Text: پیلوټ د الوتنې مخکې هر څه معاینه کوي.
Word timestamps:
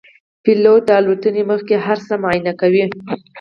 پیلوټ 0.43 0.81
د 0.85 0.89
الوتنې 0.99 1.43
مخکې 1.51 1.75
هر 1.85 1.97
څه 2.07 2.13
معاینه 2.21 2.53
کوي. 2.61 2.85